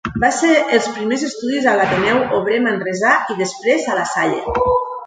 [0.21, 4.61] Va fer els primers estudis a l'Ateneu Obrer Manresà i després a La Salle.